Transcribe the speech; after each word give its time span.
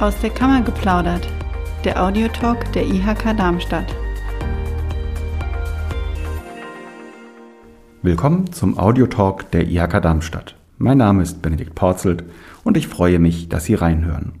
Aus 0.00 0.18
der 0.18 0.30
Kammer 0.30 0.62
geplaudert, 0.62 1.28
der 1.84 2.02
Audiotalk 2.02 2.72
der 2.72 2.86
IHK 2.86 3.36
Darmstadt. 3.36 3.94
Willkommen 8.00 8.50
zum 8.50 8.78
Audiotalk 8.78 9.50
der 9.50 9.68
IHK 9.68 10.00
Darmstadt. 10.00 10.56
Mein 10.78 10.96
Name 10.96 11.22
ist 11.22 11.42
Benedikt 11.42 11.74
Porzelt 11.74 12.24
und 12.64 12.78
ich 12.78 12.88
freue 12.88 13.18
mich, 13.18 13.50
dass 13.50 13.66
Sie 13.66 13.74
reinhören. 13.74 14.32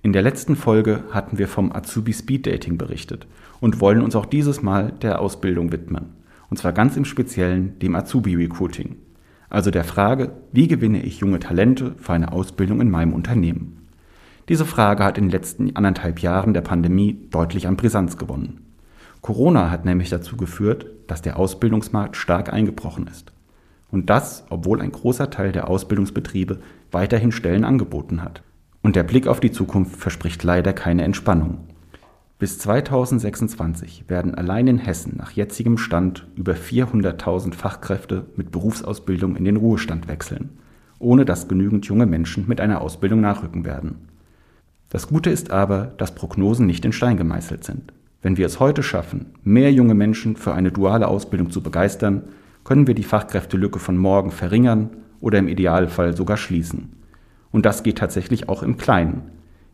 In 0.00 0.14
der 0.14 0.22
letzten 0.22 0.56
Folge 0.56 1.04
hatten 1.10 1.36
wir 1.36 1.46
vom 1.46 1.72
Azubi 1.72 2.14
Speed 2.14 2.46
Dating 2.46 2.78
berichtet 2.78 3.26
und 3.60 3.82
wollen 3.82 4.00
uns 4.00 4.16
auch 4.16 4.24
dieses 4.24 4.62
Mal 4.62 4.92
der 5.02 5.20
Ausbildung 5.20 5.72
widmen. 5.72 6.14
Und 6.48 6.56
zwar 6.56 6.72
ganz 6.72 6.96
im 6.96 7.04
Speziellen 7.04 7.78
dem 7.80 7.94
Azubi 7.94 8.34
Recruiting. 8.34 8.96
Also 9.50 9.70
der 9.70 9.84
Frage, 9.84 10.32
wie 10.52 10.68
gewinne 10.68 11.02
ich 11.02 11.18
junge 11.18 11.38
Talente 11.38 11.94
für 11.98 12.14
eine 12.14 12.32
Ausbildung 12.32 12.80
in 12.80 12.88
meinem 12.88 13.12
Unternehmen? 13.12 13.85
Diese 14.48 14.64
Frage 14.64 15.02
hat 15.04 15.18
in 15.18 15.24
den 15.24 15.30
letzten 15.30 15.74
anderthalb 15.74 16.20
Jahren 16.20 16.54
der 16.54 16.60
Pandemie 16.60 17.18
deutlich 17.30 17.66
an 17.66 17.76
Brisanz 17.76 18.16
gewonnen. 18.16 18.60
Corona 19.20 19.70
hat 19.70 19.84
nämlich 19.84 20.08
dazu 20.08 20.36
geführt, 20.36 20.86
dass 21.08 21.20
der 21.20 21.36
Ausbildungsmarkt 21.36 22.16
stark 22.16 22.52
eingebrochen 22.52 23.08
ist. 23.08 23.32
Und 23.90 24.08
das, 24.08 24.44
obwohl 24.50 24.80
ein 24.80 24.92
großer 24.92 25.30
Teil 25.30 25.50
der 25.50 25.68
Ausbildungsbetriebe 25.68 26.60
weiterhin 26.92 27.32
Stellen 27.32 27.64
angeboten 27.64 28.22
hat. 28.22 28.42
Und 28.82 28.94
der 28.94 29.02
Blick 29.02 29.26
auf 29.26 29.40
die 29.40 29.50
Zukunft 29.50 29.96
verspricht 29.96 30.44
leider 30.44 30.72
keine 30.72 31.02
Entspannung. 31.02 31.58
Bis 32.38 32.58
2026 32.60 34.04
werden 34.08 34.34
allein 34.34 34.68
in 34.68 34.78
Hessen 34.78 35.14
nach 35.16 35.32
jetzigem 35.32 35.78
Stand 35.78 36.28
über 36.36 36.52
400.000 36.52 37.54
Fachkräfte 37.54 38.26
mit 38.36 38.52
Berufsausbildung 38.52 39.34
in 39.34 39.44
den 39.44 39.56
Ruhestand 39.56 40.06
wechseln, 40.06 40.50
ohne 41.00 41.24
dass 41.24 41.48
genügend 41.48 41.86
junge 41.86 42.06
Menschen 42.06 42.46
mit 42.46 42.60
einer 42.60 42.80
Ausbildung 42.80 43.20
nachrücken 43.20 43.64
werden. 43.64 44.06
Das 44.88 45.08
Gute 45.08 45.30
ist 45.30 45.50
aber, 45.50 45.92
dass 45.98 46.14
Prognosen 46.14 46.66
nicht 46.66 46.84
in 46.84 46.92
Stein 46.92 47.16
gemeißelt 47.16 47.64
sind. 47.64 47.92
Wenn 48.22 48.36
wir 48.36 48.46
es 48.46 48.60
heute 48.60 48.82
schaffen, 48.82 49.26
mehr 49.42 49.72
junge 49.72 49.94
Menschen 49.94 50.36
für 50.36 50.54
eine 50.54 50.70
duale 50.70 51.08
Ausbildung 51.08 51.50
zu 51.50 51.62
begeistern, 51.62 52.22
können 52.64 52.86
wir 52.86 52.94
die 52.94 53.02
Fachkräftelücke 53.02 53.78
von 53.78 53.96
morgen 53.96 54.30
verringern 54.30 54.90
oder 55.20 55.38
im 55.38 55.48
Idealfall 55.48 56.16
sogar 56.16 56.36
schließen. 56.36 56.92
Und 57.50 57.66
das 57.66 57.82
geht 57.82 57.98
tatsächlich 57.98 58.48
auch 58.48 58.62
im 58.62 58.76
Kleinen. 58.76 59.22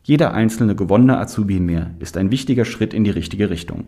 Jeder 0.02 0.34
einzelne 0.34 0.74
gewonnene 0.74 1.18
Azubi 1.18 1.60
mehr 1.60 1.90
ist 1.98 2.16
ein 2.16 2.30
wichtiger 2.30 2.64
Schritt 2.64 2.94
in 2.94 3.04
die 3.04 3.10
richtige 3.10 3.50
Richtung. 3.50 3.84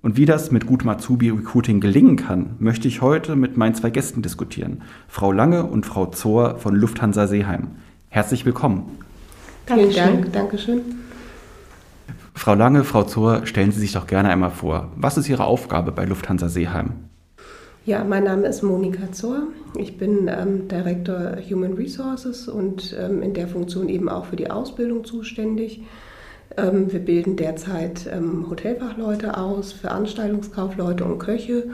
Und 0.00 0.16
wie 0.16 0.26
das 0.26 0.52
mit 0.52 0.66
gutem 0.66 0.90
Azubi-Recruiting 0.90 1.80
gelingen 1.80 2.16
kann, 2.16 2.54
möchte 2.60 2.86
ich 2.86 3.02
heute 3.02 3.36
mit 3.36 3.56
meinen 3.56 3.74
zwei 3.74 3.90
Gästen 3.90 4.22
diskutieren. 4.22 4.82
Frau 5.08 5.32
Lange 5.32 5.64
und 5.64 5.86
Frau 5.86 6.06
Zohr 6.06 6.58
von 6.58 6.76
Lufthansa 6.76 7.26
Seeheim. 7.26 7.68
Herzlich 8.08 8.46
willkommen. 8.46 9.07
Vielen 9.74 9.94
Dank, 9.94 10.32
Dankeschön. 10.32 10.80
Frau 12.34 12.54
Lange, 12.54 12.84
Frau 12.84 13.02
Zohr, 13.02 13.46
stellen 13.46 13.72
Sie 13.72 13.80
sich 13.80 13.92
doch 13.92 14.06
gerne 14.06 14.30
einmal 14.30 14.50
vor. 14.50 14.92
Was 14.96 15.18
ist 15.18 15.28
Ihre 15.28 15.44
Aufgabe 15.44 15.92
bei 15.92 16.04
Lufthansa 16.04 16.48
Seeheim? 16.48 16.92
Ja, 17.84 18.04
mein 18.04 18.24
Name 18.24 18.46
ist 18.46 18.62
Monika 18.62 19.12
Zohr. 19.12 19.44
Ich 19.76 19.98
bin 19.98 20.28
ähm, 20.28 20.68
Director 20.68 21.36
Human 21.50 21.74
Resources 21.74 22.48
und 22.48 22.96
ähm, 22.98 23.22
in 23.22 23.34
der 23.34 23.48
Funktion 23.48 23.88
eben 23.88 24.08
auch 24.08 24.26
für 24.26 24.36
die 24.36 24.50
Ausbildung 24.50 25.04
zuständig. 25.04 25.82
Ähm, 26.56 26.92
wir 26.92 27.00
bilden 27.00 27.36
derzeit 27.36 28.08
ähm, 28.12 28.46
Hotelfachleute 28.48 29.36
aus, 29.36 29.72
Veranstaltungskaufleute 29.72 31.04
und 31.04 31.18
Köche. 31.18 31.64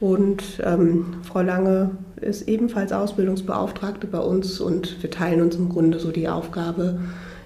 Und 0.00 0.60
ähm, 0.64 1.14
Frau 1.22 1.42
Lange 1.42 1.92
ist 2.20 2.48
ebenfalls 2.48 2.92
Ausbildungsbeauftragte 2.92 4.06
bei 4.06 4.18
uns 4.18 4.60
und 4.60 5.02
wir 5.02 5.10
teilen 5.10 5.40
uns 5.40 5.56
im 5.56 5.68
Grunde 5.68 5.98
so 5.98 6.10
die 6.10 6.28
Aufgabe 6.28 7.00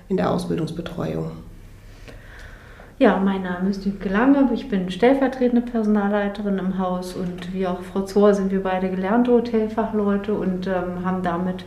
in 0.08 0.16
der 0.16 0.30
Ausbildungsbetreuung. 0.30 1.30
Ja, 3.00 3.20
mein 3.24 3.42
Name 3.42 3.70
ist 3.70 3.84
Düke 3.84 4.08
Lange, 4.08 4.50
ich 4.52 4.68
bin 4.68 4.90
stellvertretende 4.90 5.60
Personalleiterin 5.60 6.58
im 6.58 6.78
Haus 6.78 7.14
und 7.14 7.54
wie 7.54 7.64
auch 7.66 7.80
Frau 7.82 8.02
Zohr 8.02 8.34
sind 8.34 8.50
wir 8.50 8.62
beide 8.62 8.90
gelernte 8.90 9.30
Hotelfachleute 9.30 10.34
und 10.34 10.66
ähm, 10.66 11.04
haben 11.04 11.22
damit 11.22 11.64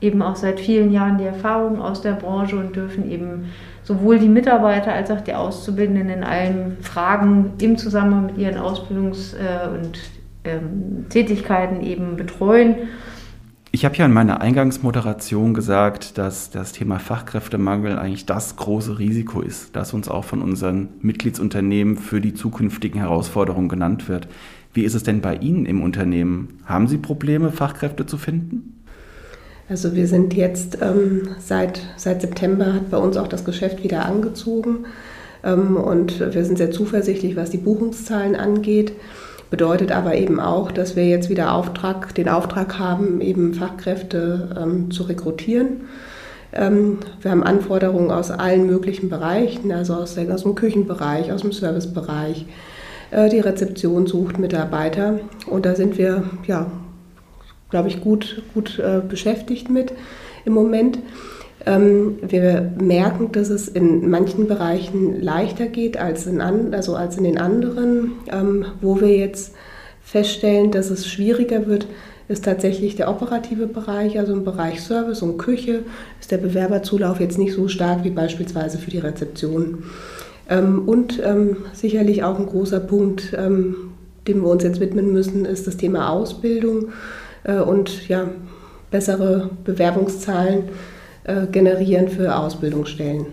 eben 0.00 0.22
auch 0.22 0.36
seit 0.36 0.58
vielen 0.58 0.90
Jahren 0.90 1.18
die 1.18 1.24
Erfahrung 1.24 1.82
aus 1.82 2.00
der 2.00 2.12
Branche 2.12 2.56
und 2.56 2.74
dürfen 2.74 3.10
eben 3.10 3.50
sowohl 3.82 4.18
die 4.18 4.28
Mitarbeiter 4.28 4.94
als 4.94 5.10
auch 5.10 5.20
die 5.20 5.34
Auszubildenden 5.34 6.08
in 6.08 6.24
allen 6.24 6.78
Fragen 6.80 7.52
im 7.60 7.76
Zusammenhang 7.76 8.26
mit 8.26 8.38
ihren 8.38 8.56
Ausbildungs- 8.56 9.34
äh, 9.34 9.68
und 9.68 9.98
ähm, 10.44 11.06
Tätigkeiten 11.08 11.80
eben 11.82 12.16
betreuen. 12.16 12.76
Ich 13.72 13.84
habe 13.84 13.94
ja 13.96 14.04
in 14.04 14.12
meiner 14.12 14.40
Eingangsmoderation 14.40 15.54
gesagt, 15.54 16.18
dass 16.18 16.50
das 16.50 16.72
Thema 16.72 16.98
Fachkräftemangel 16.98 17.98
eigentlich 17.98 18.26
das 18.26 18.56
große 18.56 18.98
Risiko 18.98 19.42
ist, 19.42 19.76
das 19.76 19.94
uns 19.94 20.08
auch 20.08 20.24
von 20.24 20.42
unseren 20.42 20.88
Mitgliedsunternehmen 21.02 21.96
für 21.96 22.20
die 22.20 22.34
zukünftigen 22.34 22.98
Herausforderungen 22.98 23.68
genannt 23.68 24.08
wird. 24.08 24.26
Wie 24.74 24.82
ist 24.82 24.94
es 24.94 25.04
denn 25.04 25.20
bei 25.20 25.36
Ihnen 25.36 25.66
im 25.66 25.82
Unternehmen? 25.82 26.60
Haben 26.64 26.88
Sie 26.88 26.98
Probleme, 26.98 27.52
Fachkräfte 27.52 28.06
zu 28.06 28.18
finden? 28.18 28.82
Also 29.68 29.94
wir 29.94 30.08
sind 30.08 30.34
jetzt 30.34 30.78
ähm, 30.82 31.28
seit, 31.38 31.80
seit 31.96 32.22
September 32.22 32.74
hat 32.74 32.90
bei 32.90 32.96
uns 32.96 33.16
auch 33.16 33.28
das 33.28 33.44
Geschäft 33.44 33.84
wieder 33.84 34.04
angezogen 34.04 34.86
ähm, 35.44 35.76
und 35.76 36.18
wir 36.18 36.44
sind 36.44 36.58
sehr 36.58 36.72
zuversichtlich, 36.72 37.36
was 37.36 37.50
die 37.50 37.58
Buchungszahlen 37.58 38.34
angeht. 38.34 38.94
Bedeutet 39.50 39.90
aber 39.90 40.14
eben 40.14 40.38
auch, 40.38 40.70
dass 40.70 40.94
wir 40.94 41.08
jetzt 41.08 41.28
wieder 41.28 41.54
Auftrag, 41.54 42.14
den 42.14 42.28
Auftrag 42.28 42.78
haben, 42.78 43.20
eben 43.20 43.52
Fachkräfte 43.54 44.56
ähm, 44.56 44.90
zu 44.92 45.02
rekrutieren. 45.02 45.82
Ähm, 46.52 46.98
wir 47.20 47.32
haben 47.32 47.42
Anforderungen 47.42 48.12
aus 48.12 48.30
allen 48.30 48.66
möglichen 48.66 49.08
Bereichen, 49.08 49.72
also 49.72 49.94
aus, 49.94 50.14
der, 50.14 50.32
aus 50.32 50.44
dem 50.44 50.54
Küchenbereich, 50.54 51.32
aus 51.32 51.42
dem 51.42 51.52
Servicebereich. 51.52 52.46
Äh, 53.10 53.28
die 53.28 53.40
Rezeption 53.40 54.06
sucht 54.06 54.38
Mitarbeiter 54.38 55.18
und 55.46 55.66
da 55.66 55.74
sind 55.74 55.98
wir, 55.98 56.24
ja, 56.46 56.70
glaube 57.70 57.88
ich, 57.88 58.00
gut, 58.00 58.42
gut 58.54 58.78
äh, 58.78 59.00
beschäftigt 59.06 59.68
mit 59.68 59.92
im 60.44 60.52
Moment. 60.52 61.00
Ähm, 61.66 62.18
wir 62.22 62.72
merken, 62.80 63.32
dass 63.32 63.50
es 63.50 63.68
in 63.68 64.08
manchen 64.08 64.46
Bereichen 64.46 65.20
leichter 65.20 65.66
geht 65.66 65.98
als 65.98 66.26
in, 66.26 66.40
an, 66.40 66.72
also 66.72 66.94
als 66.94 67.16
in 67.16 67.24
den 67.24 67.38
anderen. 67.38 68.12
Ähm, 68.32 68.64
wo 68.80 69.00
wir 69.00 69.16
jetzt 69.16 69.54
feststellen, 70.02 70.70
dass 70.70 70.90
es 70.90 71.06
schwieriger 71.06 71.66
wird, 71.66 71.86
ist 72.28 72.44
tatsächlich 72.44 72.96
der 72.96 73.10
operative 73.10 73.66
Bereich, 73.66 74.18
also 74.18 74.32
im 74.32 74.44
Bereich 74.44 74.80
Service 74.80 75.20
und 75.22 75.36
Küche 75.36 75.80
ist 76.20 76.30
der 76.30 76.38
Bewerberzulauf 76.38 77.20
jetzt 77.20 77.38
nicht 77.38 77.54
so 77.54 77.68
stark 77.68 78.04
wie 78.04 78.10
beispielsweise 78.10 78.78
für 78.78 78.90
die 78.90 78.98
Rezeption. 78.98 79.84
Ähm, 80.48 80.88
und 80.88 81.20
sicherlich 81.72 82.22
auch 82.22 82.38
ein 82.38 82.46
großer 82.46 82.80
Punkt, 82.80 83.32
dem 83.32 84.42
wir 84.42 84.48
uns 84.48 84.62
jetzt 84.62 84.80
widmen 84.80 85.12
müssen, 85.12 85.44
ist 85.44 85.66
das 85.66 85.76
Thema 85.76 86.10
Ausbildung 86.10 86.88
äh, 87.44 87.58
und 87.58 88.08
ja, 88.08 88.28
bessere 88.90 89.50
Bewerbungszahlen 89.64 90.64
äh, 91.30 91.46
generieren 91.46 92.08
für 92.08 92.36
Ausbildungsstellen. 92.36 93.26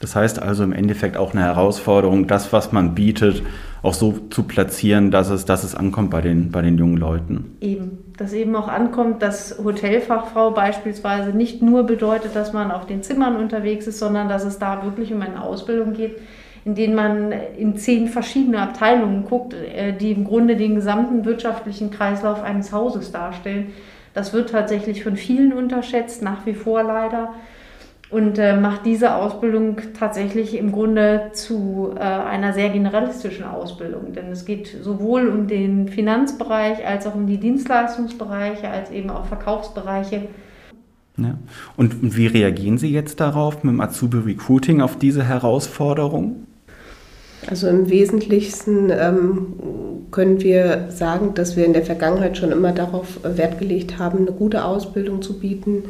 Das 0.00 0.14
heißt 0.14 0.40
also 0.40 0.62
im 0.62 0.72
Endeffekt 0.72 1.16
auch 1.16 1.32
eine 1.32 1.42
Herausforderung, 1.42 2.28
das, 2.28 2.52
was 2.52 2.70
man 2.70 2.94
bietet, 2.94 3.42
auch 3.82 3.94
so 3.94 4.14
zu 4.30 4.44
platzieren, 4.44 5.10
dass 5.10 5.28
es, 5.28 5.44
dass 5.44 5.64
es 5.64 5.74
ankommt 5.74 6.10
bei 6.10 6.20
den, 6.20 6.52
bei 6.52 6.62
den 6.62 6.78
jungen 6.78 6.96
Leuten. 6.96 7.56
Eben, 7.60 7.98
dass 8.16 8.32
eben 8.32 8.54
auch 8.54 8.68
ankommt, 8.68 9.22
dass 9.22 9.58
Hotelfachfrau 9.62 10.52
beispielsweise 10.52 11.30
nicht 11.30 11.62
nur 11.62 11.82
bedeutet, 11.82 12.36
dass 12.36 12.52
man 12.52 12.70
auf 12.70 12.86
den 12.86 13.02
Zimmern 13.02 13.36
unterwegs 13.36 13.88
ist, 13.88 13.98
sondern 13.98 14.28
dass 14.28 14.44
es 14.44 14.60
da 14.60 14.84
wirklich 14.84 15.12
um 15.12 15.20
eine 15.20 15.42
Ausbildung 15.42 15.94
geht, 15.94 16.16
in 16.64 16.76
denen 16.76 16.94
man 16.94 17.32
in 17.32 17.76
zehn 17.76 18.06
verschiedene 18.06 18.60
Abteilungen 18.60 19.24
guckt, 19.24 19.54
äh, 19.54 19.96
die 19.96 20.12
im 20.12 20.24
Grunde 20.24 20.56
den 20.56 20.76
gesamten 20.76 21.24
wirtschaftlichen 21.24 21.90
Kreislauf 21.90 22.42
eines 22.42 22.72
Hauses 22.72 23.10
darstellen 23.10 23.72
das 24.14 24.32
wird 24.32 24.50
tatsächlich 24.50 25.04
von 25.04 25.16
vielen 25.16 25.52
unterschätzt, 25.52 26.22
nach 26.22 26.46
wie 26.46 26.54
vor 26.54 26.82
leider. 26.82 27.34
Und 28.10 28.38
äh, 28.38 28.58
macht 28.58 28.86
diese 28.86 29.14
Ausbildung 29.14 29.76
tatsächlich 29.98 30.56
im 30.56 30.72
Grunde 30.72 31.30
zu 31.34 31.92
äh, 31.94 32.00
einer 32.00 32.54
sehr 32.54 32.70
generalistischen 32.70 33.44
Ausbildung. 33.44 34.14
Denn 34.14 34.32
es 34.32 34.46
geht 34.46 34.66
sowohl 34.82 35.28
um 35.28 35.46
den 35.46 35.88
Finanzbereich 35.88 36.86
als 36.86 37.06
auch 37.06 37.14
um 37.14 37.26
die 37.26 37.36
Dienstleistungsbereiche, 37.36 38.68
als 38.68 38.90
eben 38.90 39.10
auch 39.10 39.26
Verkaufsbereiche. 39.26 40.22
Ja. 41.18 41.34
Und 41.76 42.16
wie 42.16 42.28
reagieren 42.28 42.78
Sie 42.78 42.90
jetzt 42.90 43.20
darauf 43.20 43.62
mit 43.62 43.74
dem 43.74 43.80
Azubi 43.82 44.18
Recruiting 44.18 44.80
auf 44.80 44.96
diese 44.96 45.24
Herausforderung? 45.24 46.47
Also 47.48 47.66
im 47.68 47.88
Wesentlichsten 47.88 48.90
ähm, 48.90 49.46
können 50.10 50.40
wir 50.42 50.86
sagen, 50.90 51.32
dass 51.34 51.56
wir 51.56 51.64
in 51.64 51.72
der 51.72 51.84
Vergangenheit 51.84 52.36
schon 52.36 52.52
immer 52.52 52.72
darauf 52.72 53.20
Wert 53.22 53.58
gelegt 53.58 53.98
haben, 53.98 54.18
eine 54.18 54.32
gute 54.32 54.64
Ausbildung 54.64 55.22
zu 55.22 55.38
bieten. 55.38 55.84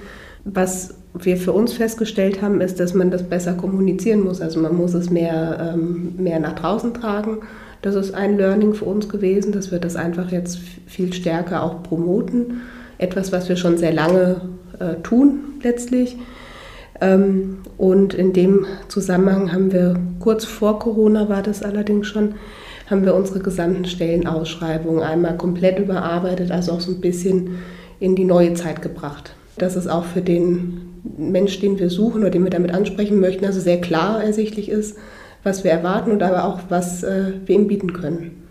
Was 0.45 0.95
wir 1.15 1.37
für 1.37 1.53
uns 1.53 1.73
festgestellt 1.73 2.43
haben, 2.43 2.61
ist, 2.61 2.79
dass 2.79 2.95
man 2.95 3.11
das 3.11 3.25
besser 3.25 3.55
kommunizieren 3.55 4.23
muss. 4.23 4.41
Also 4.41 4.61
man 4.61 4.77
muss 4.77 4.95
es 4.95 5.11
mehr, 5.11 5.75
ähm, 5.75 6.15
mehr 6.17 6.39
nach 6.39 6.55
draußen 6.55 6.95
tragen. 6.95 7.39
Das 7.83 7.95
ist 7.95 8.15
ein 8.15 8.37
Learning 8.37 8.75
für 8.75 8.85
uns 8.85 9.09
gewesen, 9.09 9.53
dass 9.53 9.71
wir 9.73 9.79
das 9.79 9.97
einfach 9.97 10.31
jetzt 10.31 10.59
viel 10.87 11.13
stärker 11.13 11.63
auch 11.63 11.83
promoten. 11.83 12.61
Etwas, 12.99 13.33
was 13.33 13.49
wir 13.49 13.57
schon 13.57 13.79
sehr 13.79 13.93
lange 13.93 14.41
äh, 14.79 14.95
tun 15.03 15.41
letztlich. 15.63 16.17
Ähm, 17.01 17.59
und 17.77 18.15
in 18.15 18.33
dem 18.33 18.67
Zusammenhang 18.89 19.53
haben 19.53 19.73
wir, 19.73 19.99
kurz 20.19 20.45
vor 20.45 20.79
Corona 20.79 21.29
war 21.29 21.43
das 21.43 21.63
allerdings 21.63 22.09
schon, 22.09 22.35
haben 22.91 23.05
wir 23.05 23.15
unsere 23.15 23.41
gesamten 23.41 23.85
Stellenausschreibungen 23.85 25.03
einmal 25.03 25.37
komplett 25.37 25.79
überarbeitet, 25.79 26.51
also 26.51 26.73
auch 26.73 26.81
so 26.81 26.93
ein 26.93 27.01
bisschen 27.01 27.59
in 28.01 28.17
die 28.17 28.25
neue 28.25 28.55
Zeit 28.55 28.83
gebracht. 28.83 29.35
Dass 29.59 29.77
es 29.77 29.87
auch 29.87 30.05
für 30.05 30.23
den 30.23 31.01
Mensch, 31.17 31.61
den 31.61 31.79
wir 31.79 31.91
suchen 31.91 32.23
oder 32.23 32.31
den 32.31 32.45
wir 32.45 32.51
damit 32.51 32.73
ansprechen 32.73 33.21
möchten, 33.21 33.45
also 33.45 33.61
sehr 33.61 33.81
klar 33.81 34.23
ersichtlich 34.23 34.69
ist, 34.69 34.97
was 35.43 35.65
wir 35.65 35.71
erwarten 35.71 36.11
und 36.11 36.23
aber 36.23 36.45
auch, 36.45 36.61
was 36.69 37.03
äh, 37.03 37.33
wir 37.47 37.55
ihm 37.55 37.69
bieten 37.69 37.93
können. 37.93 38.43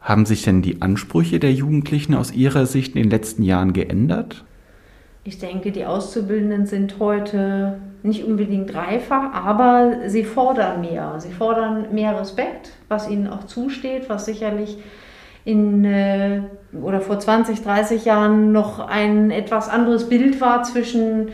Haben 0.00 0.26
sich 0.26 0.42
denn 0.42 0.62
die 0.62 0.82
Ansprüche 0.82 1.40
der 1.40 1.52
Jugendlichen 1.52 2.14
aus 2.14 2.32
Ihrer 2.32 2.66
Sicht 2.66 2.94
in 2.94 3.02
den 3.02 3.10
letzten 3.10 3.42
Jahren 3.42 3.72
geändert? 3.72 4.44
Ich 5.26 5.38
denke, 5.38 5.72
die 5.72 5.86
Auszubildenden 5.86 6.66
sind 6.66 6.96
heute 7.00 7.78
nicht 8.02 8.24
unbedingt 8.24 8.74
dreifach, 8.74 9.32
aber 9.32 9.92
sie 10.06 10.22
fordern 10.22 10.82
mehr. 10.82 11.14
Sie 11.18 11.32
fordern 11.32 11.86
mehr 11.92 12.20
Respekt, 12.20 12.72
was 12.88 13.08
ihnen 13.08 13.28
auch 13.28 13.44
zusteht, 13.44 14.10
was 14.10 14.26
sicherlich 14.26 14.76
in 15.46 15.84
äh, 15.84 16.42
oder 16.82 17.00
vor 17.00 17.18
20, 17.18 17.62
30 17.62 18.04
Jahren 18.04 18.52
noch 18.52 18.86
ein 18.86 19.30
etwas 19.30 19.70
anderes 19.70 20.10
Bild 20.10 20.42
war 20.42 20.62
zwischen 20.62 21.28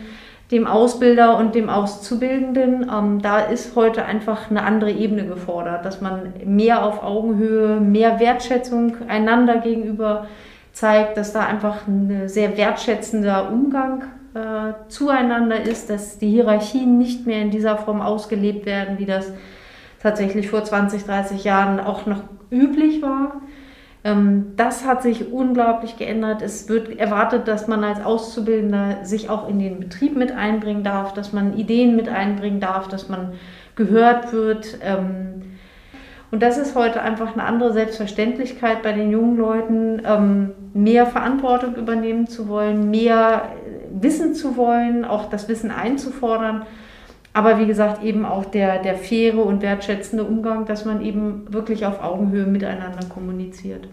dem 0.53 0.67
Ausbilder 0.69 1.37
und 1.37 1.57
dem 1.57 1.69
Auszubildenden. 1.69 2.89
Ähm, 2.93 3.21
da 3.23 3.41
ist 3.41 3.75
heute 3.75 4.05
einfach 4.05 4.51
eine 4.51 4.63
andere 4.63 4.93
Ebene 4.93 5.27
gefordert, 5.27 5.85
dass 5.85 6.01
man 6.01 6.33
mehr 6.45 6.85
auf 6.85 7.03
Augenhöhe, 7.03 7.81
mehr 7.81 8.21
Wertschätzung 8.21 8.97
einander 9.09 9.59
gegenüber 9.59 10.27
zeigt, 10.73 11.17
dass 11.17 11.33
da 11.33 11.47
einfach 11.47 11.87
ein 11.87 12.29
sehr 12.29 12.57
wertschätzender 12.57 13.51
Umgang 13.51 14.05
äh, 14.35 14.73
zueinander 14.89 15.61
ist, 15.63 15.91
dass 15.91 16.19
die 16.19 16.31
Hierarchien 16.31 16.99
nicht 16.99 17.27
mehr 17.27 17.43
in 17.43 17.51
dieser 17.51 17.77
Form 17.77 18.01
ausgelebt 18.01 18.67
werden, 18.67 18.99
wie 18.99 19.07
das 19.07 19.33
tatsächlich 20.03 20.49
vor 20.49 20.65
20, 20.65 21.05
30 21.05 21.45
Jahren 21.45 21.81
auch 21.81 22.07
noch 22.07 22.23
üblich 22.51 23.03
war. 23.03 23.41
Ähm, 24.03 24.53
das 24.57 24.87
hat 24.87 25.03
sich 25.03 25.33
unglaublich 25.33 25.97
geändert. 25.97 26.43
Es 26.43 26.69
wird 26.69 26.99
erwartet, 26.99 27.49
dass 27.49 27.69
man 27.69 27.85
als 27.85 28.03
Auszubildender 28.05 29.05
sich 29.05 29.29
auch 29.29 29.49
in 29.49 29.59
den 29.59 29.81
Betrieb 29.81 30.17
mit 30.17 30.33
einbringen 30.33 30.85
darf, 30.85 31.13
dass 31.13 31.33
man 31.33 31.57
Ideen 31.57 31.97
mit 31.97 32.09
einbringen 32.09 32.61
darf, 32.61 32.89
dass 32.89 33.09
man 33.09 33.35
gehört 33.75 34.33
wird. 34.33 34.79
Ähm, 34.83 35.43
und 36.31 36.43
das 36.43 36.57
ist 36.57 36.77
heute 36.77 37.03
einfach 37.03 37.33
eine 37.33 37.43
andere 37.43 37.73
Selbstverständlichkeit 37.73 38.83
bei 38.83 38.93
den 38.93 39.11
jungen 39.11 39.37
Leuten, 39.37 40.03
ähm, 40.07 40.53
mehr 40.73 41.07
Verantwortung 41.07 41.75
übernehmen 41.77 42.27
zu 42.27 42.49
wollen, 42.49 42.91
mehr 42.91 43.53
wissen 43.93 44.35
zu 44.35 44.57
wollen, 44.57 45.05
auch 45.05 45.29
das 45.29 45.49
Wissen 45.49 45.71
einzufordern. 45.71 46.63
Aber 47.33 47.59
wie 47.61 47.67
gesagt, 47.67 48.03
eben 48.03 48.25
auch 48.25 48.45
der, 48.45 48.83
der 48.83 48.97
faire 48.97 49.45
und 49.45 49.63
wertschätzende 49.63 50.25
Umgang, 50.25 50.67
dass 50.67 50.85
man 50.85 51.01
eben 51.01 51.53
wirklich 51.53 51.87
auf 51.87 52.03
Augenhöhe 52.03 52.47
miteinander 52.47 53.07
kommuniziert. 53.09 53.89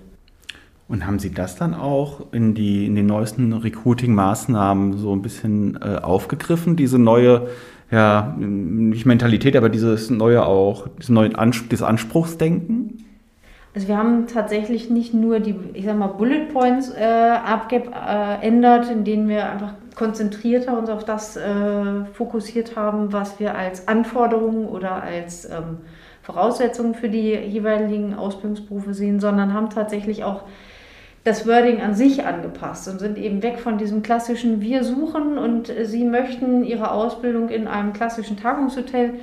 Und 0.87 1.05
haben 1.05 1.19
Sie 1.19 1.33
das 1.33 1.55
dann 1.55 1.73
auch 1.73 2.31
in, 2.31 2.53
die, 2.53 2.85
in 2.85 2.95
den 2.95 3.05
neuesten 3.05 3.51
Recruiting-Maßnahmen 3.53 4.97
so 4.97 5.13
ein 5.13 5.21
bisschen 5.21 5.77
äh, 5.81 5.97
aufgegriffen, 5.97 6.75
diese 6.75 6.97
neue 6.97 7.47
ja, 7.91 8.35
nicht 8.37 9.05
Mentalität, 9.05 9.55
aber 9.55 9.69
dieses 9.69 10.09
neue 10.09 10.45
auch, 10.45 10.87
dieses 10.97 11.09
neue 11.09 11.37
Anspruch, 11.37 11.69
dieses 11.69 11.83
Anspruchsdenken? 11.83 13.05
Also 13.77 13.89
wir 13.89 13.97
haben 13.99 14.25
tatsächlich 14.25 14.89
nicht 14.89 15.13
nur 15.13 15.39
die, 15.39 15.53
ich 15.75 15.85
sag 15.85 15.95
mal, 15.95 16.07
Bullet 16.07 16.45
Points 16.51 16.91
äh, 16.97 17.03
abgeändert, 17.03 18.89
äh, 18.89 18.91
in 18.91 19.03
denen 19.03 19.29
wir 19.29 19.47
einfach 19.47 19.73
konzentrierter 19.93 20.75
uns 20.75 20.89
auf 20.89 21.05
das 21.05 21.37
äh, 21.37 22.05
fokussiert 22.13 22.75
haben, 22.75 23.13
was 23.13 23.39
wir 23.39 23.53
als 23.53 23.87
Anforderungen 23.87 24.67
oder 24.67 25.03
als 25.03 25.45
ähm, 25.45 25.77
Voraussetzungen 26.23 26.95
für 26.95 27.07
die 27.07 27.35
jeweiligen 27.35 28.15
Ausbildungsberufe 28.15 28.95
sehen, 28.95 29.19
sondern 29.19 29.53
haben 29.53 29.69
tatsächlich 29.69 30.23
auch 30.23 30.41
das 31.23 31.45
Wording 31.45 31.79
an 31.79 31.93
sich 31.93 32.25
angepasst 32.25 32.87
und 32.87 32.97
sind 32.97 33.19
eben 33.19 33.43
weg 33.43 33.59
von 33.59 33.77
diesem 33.77 34.01
klassischen 34.01 34.59
Wir 34.59 34.83
suchen 34.83 35.37
und 35.37 35.71
Sie 35.83 36.03
möchten 36.03 36.63
Ihre 36.63 36.89
Ausbildung 36.89 37.49
in 37.49 37.67
einem 37.67 37.93
klassischen 37.93 38.37
Tagungshotel, 38.37 39.19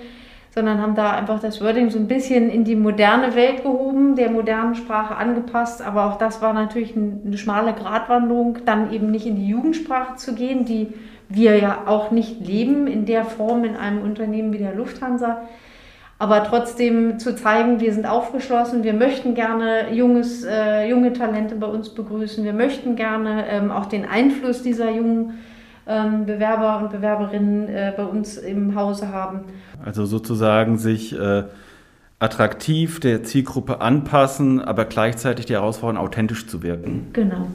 sondern 0.55 0.81
haben 0.81 0.95
da 0.95 1.11
einfach 1.11 1.41
das 1.41 1.61
Wording 1.61 1.91
so 1.91 1.99
ein 1.99 2.06
bisschen 2.06 2.49
in 2.49 2.65
die 2.65 2.77
moderne 2.77 3.35
Welt 3.35 3.62
gehoben, 3.62 4.15
der 4.15 4.31
modernen 4.31 4.77
Sprache 4.77 5.17
angepasst. 5.17 5.83
Aber 5.83 6.06
auch 6.06 6.19
das 6.19 6.41
war 6.41 6.53
natürlich 6.53 6.95
eine 6.97 7.37
schmale 7.37 7.73
Gratwanderung, 7.73 8.59
dann 8.65 8.93
eben 8.93 9.11
nicht 9.11 9.27
in 9.27 9.37
die 9.37 9.49
Jugendsprache 9.49 10.17
zu 10.17 10.35
gehen, 10.35 10.65
die 10.65 10.95
wir 11.29 11.59
ja 11.59 11.83
auch 11.87 12.11
nicht 12.11 12.47
leben 12.47 12.87
in 12.87 13.05
der 13.06 13.25
Form 13.25 13.65
in 13.65 13.77
einem 13.77 14.03
Unternehmen 14.03 14.53
wie 14.53 14.59
der 14.59 14.75
Lufthansa 14.75 15.43
aber 16.19 16.45
trotzdem 16.45 17.19
zu 17.19 17.35
zeigen, 17.35 17.81
wir 17.81 17.93
sind 17.93 18.06
aufgeschlossen, 18.06 18.85
wir 18.85 18.93
möchten 18.93 19.35
gerne 19.35 19.93
junges, 19.93 20.45
äh, 20.45 20.89
junge 20.89 21.12
Talente 21.12 21.56
bei 21.56 21.67
uns 21.67 21.91
begrüßen, 21.91 22.45
wir 22.45 22.53
möchten 22.53 22.97
gerne 22.97 23.47
ähm, 23.49 23.71
auch 23.71 23.87
den 23.87 24.06
Einfluss 24.06 24.62
dieser 24.62 24.91
jungen 24.91 25.39
Bewerber 25.86 26.78
und 26.78 26.90
Bewerberinnen 26.90 27.69
äh, 27.69 27.92
bei 27.96 28.04
uns 28.04 28.38
im 28.38 28.75
Hause 28.75 29.08
haben. 29.08 29.40
Also 29.84 30.06
sozusagen 30.06 30.78
sich 30.78 31.19
äh, 31.19 31.44
attraktiv 32.19 33.00
der 33.00 33.22
Zielgruppe 33.22 33.81
anpassen, 33.81 34.60
aber 34.60 34.86
gleichzeitig 34.86 35.46
die 35.46 35.52
Herausforderung, 35.52 36.06
authentisch 36.06 36.46
zu 36.46 36.62
wirken. 36.62 37.08
Genau. 37.12 37.48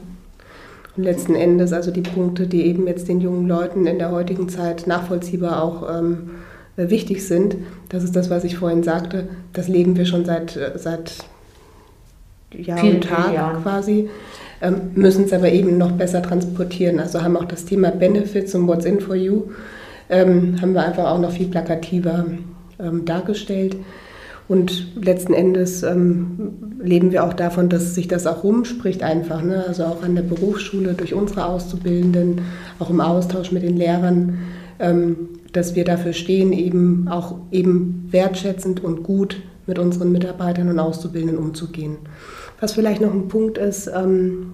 Und 0.96 1.04
letzten 1.04 1.34
Endes 1.34 1.72
also 1.72 1.90
die 1.90 2.02
Punkte, 2.02 2.46
die 2.46 2.66
eben 2.66 2.86
jetzt 2.86 3.08
den 3.08 3.20
jungen 3.20 3.48
Leuten 3.48 3.86
in 3.86 3.98
der 3.98 4.10
heutigen 4.10 4.48
Zeit 4.48 4.86
nachvollziehbar 4.86 5.62
auch 5.62 5.88
ähm, 5.98 6.30
äh, 6.76 6.88
wichtig 6.90 7.26
sind. 7.26 7.56
Das 7.88 8.04
ist 8.04 8.14
das, 8.14 8.30
was 8.30 8.44
ich 8.44 8.58
vorhin 8.58 8.82
sagte. 8.82 9.28
Das 9.52 9.66
leben 9.66 9.96
wir 9.96 10.06
schon 10.06 10.24
seit, 10.24 10.58
seit 10.76 11.24
Jahr 12.52 12.78
Vielen 12.78 12.96
und 12.96 13.04
Tag 13.04 13.34
Jahren. 13.34 13.62
quasi, 13.62 14.00
ähm, 14.00 14.08
müssen 14.94 15.24
es 15.24 15.32
aber 15.32 15.50
eben 15.50 15.78
noch 15.78 15.92
besser 15.92 16.22
transportieren. 16.22 17.00
Also 17.00 17.22
haben 17.22 17.36
auch 17.36 17.44
das 17.46 17.64
Thema 17.64 17.90
Benefits 17.90 18.54
und 18.54 18.66
What's 18.66 18.84
in 18.84 19.00
for 19.00 19.14
you, 19.14 19.44
ähm, 20.10 20.60
haben 20.60 20.74
wir 20.74 20.84
einfach 20.84 21.06
auch 21.06 21.18
noch 21.18 21.32
viel 21.32 21.48
plakativer 21.48 22.26
ähm, 22.78 23.04
dargestellt. 23.04 23.76
Und 24.48 24.96
letzten 25.00 25.32
Endes 25.32 25.84
ähm, 25.84 26.52
leben 26.80 27.12
wir 27.12 27.24
auch 27.24 27.34
davon, 27.34 27.68
dass 27.68 27.94
sich 27.94 28.08
das 28.08 28.26
auch 28.26 28.42
rumspricht 28.42 29.02
einfach. 29.02 29.42
Ne? 29.42 29.64
Also 29.66 29.84
auch 29.84 30.02
an 30.02 30.16
der 30.16 30.22
Berufsschule 30.22 30.94
durch 30.94 31.14
unsere 31.14 31.46
Auszubildenden, 31.46 32.40
auch 32.80 32.90
im 32.90 33.00
Austausch 33.00 33.52
mit 33.52 33.62
den 33.62 33.76
Lehrern. 33.76 34.38
Ähm, 34.80 35.16
dass 35.52 35.74
wir 35.74 35.84
dafür 35.84 36.12
stehen, 36.12 36.52
eben 36.52 37.08
auch 37.08 37.36
eben 37.50 38.08
wertschätzend 38.10 38.82
und 38.82 39.02
gut 39.02 39.42
mit 39.66 39.78
unseren 39.78 40.12
Mitarbeitern 40.12 40.68
und 40.68 40.78
Auszubildenden 40.78 41.38
umzugehen. 41.38 41.96
Was 42.60 42.72
vielleicht 42.72 43.00
noch 43.00 43.12
ein 43.12 43.28
Punkt 43.28 43.58
ist, 43.58 43.88
ähm, 43.88 44.52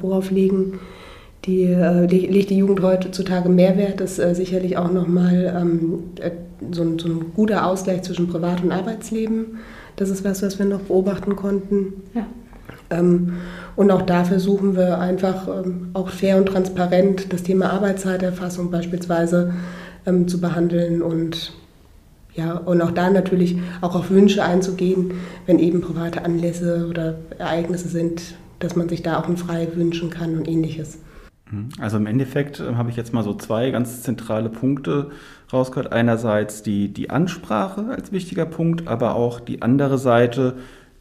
worauf 0.00 0.30
legen 0.30 0.80
die, 1.44 1.64
äh, 1.64 2.06
legt 2.06 2.50
die 2.50 2.58
Jugend 2.58 2.82
heutzutage 2.82 3.48
Mehrwert, 3.48 4.00
ist 4.00 4.18
äh, 4.18 4.34
sicherlich 4.34 4.76
auch 4.76 4.92
nochmal 4.92 5.54
ähm, 5.56 6.04
äh, 6.20 6.30
so, 6.70 6.82
ein, 6.82 6.98
so 6.98 7.08
ein 7.08 7.32
guter 7.34 7.66
Ausgleich 7.66 8.02
zwischen 8.02 8.28
Privat- 8.28 8.62
und 8.62 8.70
Arbeitsleben. 8.70 9.58
Das 9.96 10.08
ist 10.08 10.24
was, 10.24 10.42
was 10.42 10.58
wir 10.58 10.66
noch 10.66 10.80
beobachten 10.82 11.34
konnten. 11.34 11.94
Ja. 12.14 12.26
Ähm, 12.90 13.34
und 13.74 13.90
auch 13.90 14.02
dafür 14.02 14.38
suchen 14.38 14.76
wir 14.76 14.98
einfach 14.98 15.48
ähm, 15.48 15.88
auch 15.94 16.10
fair 16.10 16.36
und 16.36 16.46
transparent 16.46 17.32
das 17.32 17.42
Thema 17.42 17.72
Arbeitszeiterfassung 17.72 18.70
beispielsweise 18.70 19.52
ähm, 20.06 20.28
zu 20.28 20.40
behandeln 20.40 21.02
und 21.02 21.52
ja, 22.34 22.56
und 22.56 22.80
auch 22.80 22.92
da 22.92 23.10
natürlich 23.10 23.58
auch 23.80 23.94
auf 23.94 24.10
Wünsche 24.10 24.42
einzugehen, 24.42 25.12
wenn 25.46 25.58
eben 25.58 25.80
private 25.80 26.24
Anlässe 26.24 26.86
oder 26.88 27.16
Ereignisse 27.38 27.88
sind, 27.88 28.34
dass 28.58 28.76
man 28.76 28.88
sich 28.88 29.02
da 29.02 29.18
auch 29.18 29.26
frei 29.36 29.68
wünschen 29.74 30.10
kann 30.10 30.36
und 30.36 30.48
ähnliches. 30.48 30.98
Mhm. 31.50 31.68
Also 31.78 31.98
im 31.98 32.06
Endeffekt 32.06 32.60
äh, 32.60 32.74
habe 32.74 32.90
ich 32.90 32.96
jetzt 32.96 33.12
mal 33.12 33.22
so 33.22 33.34
zwei 33.34 33.70
ganz 33.70 34.02
zentrale 34.02 34.48
Punkte 34.48 35.10
rausgehört. 35.52 35.92
Einerseits 35.92 36.62
die, 36.62 36.88
die 36.88 37.10
Ansprache 37.10 37.86
als 37.90 38.12
wichtiger 38.12 38.46
Punkt, 38.46 38.88
aber 38.88 39.14
auch 39.14 39.38
die 39.38 39.62
andere 39.62 39.98
Seite, 39.98 40.56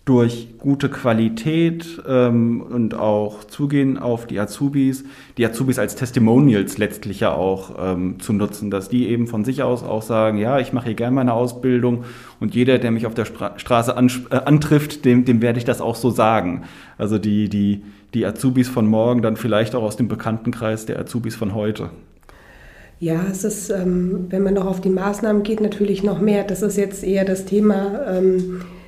durch 0.06 0.58
gute 0.58 0.90
Qualität 0.90 2.02
ähm, 2.08 2.62
und 2.62 2.96
auch 2.96 3.44
Zugehen 3.44 4.00
auf 4.00 4.26
die 4.26 4.40
Azubis, 4.40 5.04
die 5.38 5.46
Azubis 5.46 5.78
als 5.78 5.96
Testimonials 5.96 6.80
letztlich 6.80 7.20
ja 7.20 7.34
auch 7.34 7.76
ähm, 7.80 8.20
zu 8.20 8.34
nutzen, 8.34 8.72
dass 8.72 8.90
die 8.90 9.08
eben 9.10 9.28
von 9.28 9.46
sich 9.46 9.62
aus 9.62 9.84
auch 9.84 10.02
sagen, 10.02 10.40
ja, 10.40 10.60
ich 10.60 10.74
mache 10.74 10.86
hier 10.86 10.96
gerne 10.96 11.16
meine 11.16 11.34
Ausbildung 11.34 12.04
und 12.40 12.56
jeder, 12.56 12.80
der 12.80 12.90
mich 12.90 13.06
auf 13.06 13.14
der 13.14 13.26
Stra 13.26 13.54
Straße 13.58 13.92
äh, 13.92 14.36
antrifft, 14.36 15.06
dem, 15.06 15.24
dem 15.24 15.42
werde 15.42 15.60
ich 15.60 15.66
das 15.66 15.82
auch 15.82 15.96
so 15.96 16.10
sagen. 16.10 16.64
Also 16.98 17.20
die, 17.20 17.48
die, 17.48 17.84
die 18.16 18.26
Azubis 18.26 18.70
von 18.70 18.88
morgen 18.88 19.22
dann 19.22 19.38
vielleicht 19.38 19.76
auch 19.76 19.84
aus 19.84 19.98
dem 19.98 20.08
Bekanntenkreis 20.08 20.88
der 20.88 21.00
Azubis 21.00 21.36
von 21.36 21.54
heute. 21.54 21.92
Ja, 23.00 23.24
es 23.32 23.44
ist, 23.44 23.70
ähm, 23.70 24.28
wenn 24.30 24.44
man 24.44 24.56
noch 24.56 24.66
auf 24.66 24.82
die 24.82 24.90
Maßnahmen 24.90 25.44
geht, 25.44 25.62
natürlich 25.62 26.04
noch 26.04 26.22
mehr. 26.22 26.44
Das 26.44 26.64
ist 26.64 26.78
jetzt 26.78 27.04
eher 27.04 27.26
das 27.26 27.46
Thema 27.46 28.00
ähm, 28.08 28.62
äh, 28.62 28.81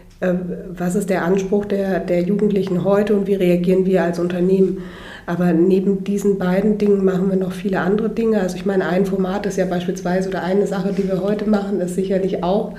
was 0.75 0.95
ist 0.95 1.09
der 1.09 1.23
Anspruch 1.25 1.65
der, 1.65 1.99
der 1.99 2.21
Jugendlichen 2.21 2.83
heute 2.83 3.15
und 3.15 3.27
wie 3.27 3.35
reagieren 3.35 3.85
wir 3.85 4.03
als 4.03 4.19
Unternehmen. 4.19 4.79
Aber 5.25 5.53
neben 5.53 6.03
diesen 6.03 6.37
beiden 6.37 6.77
Dingen 6.77 7.05
machen 7.05 7.29
wir 7.29 7.37
noch 7.37 7.53
viele 7.53 7.79
andere 7.79 8.09
Dinge. 8.09 8.41
Also 8.41 8.57
ich 8.57 8.65
meine, 8.65 8.87
ein 8.87 9.05
Format 9.05 9.45
ist 9.45 9.57
ja 9.57 9.65
beispielsweise 9.65 10.29
oder 10.29 10.43
eine 10.43 10.67
Sache, 10.67 10.93
die 10.97 11.07
wir 11.07 11.21
heute 11.21 11.49
machen, 11.49 11.79
ist 11.79 11.95
sicherlich 11.95 12.43
auch 12.43 12.73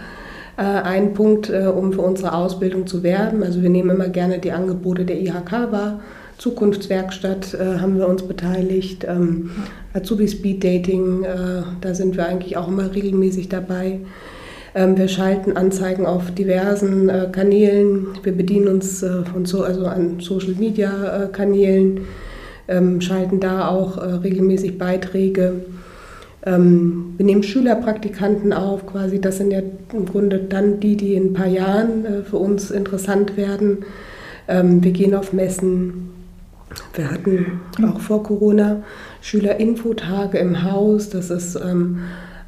äh, 0.56 0.62
ein 0.62 1.14
Punkt, 1.14 1.50
äh, 1.50 1.66
um 1.66 1.92
für 1.92 2.02
unsere 2.02 2.34
Ausbildung 2.34 2.86
zu 2.86 3.02
werben. 3.02 3.42
Also 3.42 3.62
wir 3.62 3.70
nehmen 3.70 3.90
immer 3.90 4.08
gerne 4.08 4.38
die 4.38 4.52
Angebote 4.52 5.04
der 5.04 5.20
IHK 5.20 5.52
wahr. 5.70 6.00
Zukunftswerkstatt 6.38 7.54
äh, 7.54 7.78
haben 7.78 7.96
wir 7.96 8.08
uns 8.08 8.22
beteiligt, 8.22 9.06
ähm, 9.08 9.50
Azubi 9.94 10.28
Speed 10.28 10.64
Dating, 10.64 11.22
äh, 11.22 11.62
da 11.80 11.94
sind 11.94 12.16
wir 12.16 12.26
eigentlich 12.26 12.56
auch 12.56 12.68
immer 12.68 12.94
regelmäßig 12.94 13.48
dabei. 13.48 14.00
Ähm, 14.75 14.97
wir 14.97 15.09
schalten 15.09 15.57
Anzeigen 15.57 16.04
auf 16.04 16.33
diversen 16.33 17.09
äh, 17.09 17.28
Kanälen. 17.31 18.09
Wir 18.23 18.33
bedienen 18.33 18.69
uns 18.69 19.02
äh, 19.02 19.25
von 19.25 19.45
so, 19.45 19.62
also 19.62 19.87
an 19.87 20.19
Social 20.21 20.54
Media 20.59 21.28
Kanälen, 21.33 22.00
ähm, 22.66 23.00
schalten 23.00 23.40
da 23.40 23.69
auch 23.69 23.99
regelmäßig 23.99 24.78
Beiträge. 24.78 25.52
Ähm, 26.45 27.14
wir 27.16 27.25
nehmen 27.25 27.43
Schülerpraktikanten 27.43 28.52
auf, 28.52 28.87
quasi. 28.87 29.21
Das 29.21 29.37
sind 29.37 29.52
ja 29.52 29.61
im 29.93 30.07
Grunde 30.07 30.38
dann 30.38 30.81
die, 30.81 30.97
die 30.97 31.14
in 31.14 31.26
ein 31.26 31.33
paar 31.35 31.47
Jahren 31.47 32.25
für 32.28 32.37
uns 32.37 32.71
interessant 32.71 33.37
werden. 33.37 33.85
wir 34.47 34.93
gehen 34.93 35.14
auf 35.14 35.33
Messen. 35.33 36.11
Wir 36.95 37.11
hatten 37.11 37.61
auch 37.83 38.00
vor 38.00 38.23
Corona 38.23 38.83
Schülerinfotage 39.23 40.37
im 40.38 40.71
Haus. 40.71 41.09
Das 41.09 41.31
ist 41.31 41.57
ähm, 41.57 42.00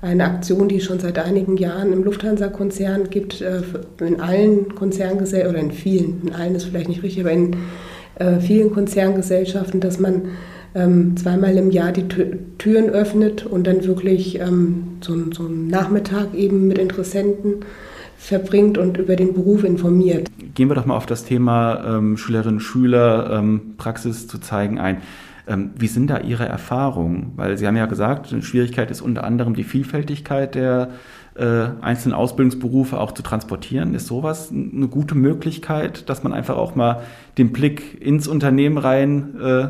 eine 0.06 0.25
Aktion, 0.25 0.68
die 0.68 0.76
es 0.76 0.84
schon 0.84 1.00
seit 1.00 1.18
einigen 1.18 1.56
Jahren 1.56 1.92
im 1.92 2.04
Lufthansa-Konzern 2.04 3.10
gibt, 3.10 3.40
äh, 3.40 3.62
in 4.00 4.20
allen 4.20 4.75
Konzerngesellschaften, 4.75 5.50
oder 5.50 5.64
in 5.64 5.72
vielen, 5.72 6.22
in 6.26 6.32
allen 6.32 6.54
ist 6.54 6.64
vielleicht 6.64 6.88
nicht 6.88 7.02
richtig, 7.02 7.22
aber 7.22 7.32
in 7.32 7.56
äh, 8.16 8.40
vielen 8.40 8.72
Konzerngesellschaften, 8.72 9.80
dass 9.80 9.98
man 9.98 10.22
ähm, 10.75 11.16
zweimal 11.16 11.56
im 11.56 11.70
Jahr 11.70 11.92
die 11.92 12.06
Türen 12.58 12.90
öffnet 12.90 13.46
und 13.46 13.66
dann 13.66 13.84
wirklich 13.84 14.40
ähm, 14.40 14.98
so, 15.00 15.14
einen 15.14 15.68
Nachmittag 15.68 16.34
eben 16.34 16.68
mit 16.68 16.78
Interessenten 16.78 17.64
verbringt 18.16 18.78
und 18.78 18.96
über 18.96 19.16
den 19.16 19.34
Beruf 19.34 19.64
informiert. 19.64 20.28
Gehen 20.54 20.68
wir 20.68 20.75
doch 20.75 20.86
mal 20.86 20.96
auf 20.96 21.06
das 21.06 21.25
Thema 21.25 21.96
ähm, 21.96 22.16
Schülerinnen 22.16 22.56
und 22.56 22.60
Schüler, 22.60 23.42
Praxis 23.76 24.26
zu 24.26 24.38
zeigen 24.38 24.78
ein. 24.78 24.98
Ähm, 25.46 25.70
wie 25.76 25.86
sind 25.86 26.08
da 26.08 26.18
Ihre 26.18 26.46
Erfahrungen? 26.46 27.32
Weil 27.36 27.56
Sie 27.56 27.66
haben 27.66 27.76
ja 27.76 27.86
gesagt, 27.86 28.32
eine 28.32 28.42
Schwierigkeit 28.42 28.90
ist 28.90 29.00
unter 29.00 29.24
anderem 29.24 29.54
die 29.54 29.64
Vielfältigkeit 29.64 30.54
der 30.54 30.88
äh, 31.36 31.68
einzelnen 31.80 32.14
Ausbildungsberufe 32.14 32.98
auch 32.98 33.12
zu 33.12 33.22
transportieren. 33.22 33.94
Ist 33.94 34.06
sowas 34.06 34.50
eine 34.50 34.88
gute 34.88 35.14
Möglichkeit, 35.14 36.08
dass 36.08 36.22
man 36.22 36.32
einfach 36.32 36.56
auch 36.56 36.74
mal 36.74 37.02
den 37.38 37.52
Blick 37.52 38.00
ins 38.00 38.26
Unternehmen 38.26 38.78
rein 38.78 39.40
äh, 39.40 39.68